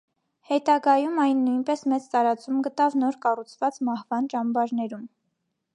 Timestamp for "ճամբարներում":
4.35-5.05